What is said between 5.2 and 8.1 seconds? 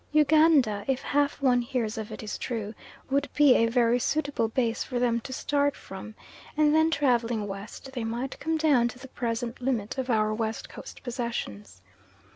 to start from, and then travelling west they